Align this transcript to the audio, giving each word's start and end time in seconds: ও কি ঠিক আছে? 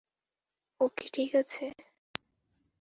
ও 0.81 0.85
কি 0.97 1.07
ঠিক 1.13 1.31
আছে? 1.35 1.65